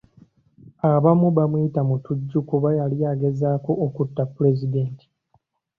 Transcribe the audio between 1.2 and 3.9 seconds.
bamuyita mutujju kuba yali agezaako